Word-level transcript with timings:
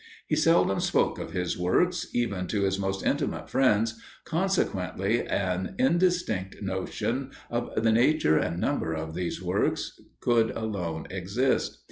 He 0.25 0.35
seldom 0.35 0.79
spoke 0.79 1.19
of 1.19 1.29
his 1.33 1.59
works, 1.59 2.07
even 2.11 2.47
to 2.47 2.63
his 2.63 2.79
most 2.79 3.05
intimate 3.05 3.51
friends, 3.51 4.01
consequently 4.25 5.27
an 5.27 5.75
indistinct 5.77 6.59
notion 6.59 7.29
of 7.51 7.69
the 7.75 7.91
nature 7.91 8.39
and 8.39 8.59
number 8.59 8.93
of 8.93 9.13
these 9.13 9.43
works 9.43 10.01
could 10.19 10.49
alone 10.57 11.05
exist. 11.11 11.77